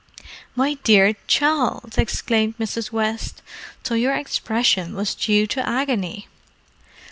"My 0.55 0.79
dear 0.83 1.13
child!" 1.27 1.93
exclaimed 1.95 2.55
Mrs. 2.57 2.91
West. 2.91 3.43
"So 3.83 3.93
your 3.93 4.15
expression 4.15 4.95
was 4.95 5.13
due 5.13 5.45
to 5.45 5.69
agony!" 5.69 6.27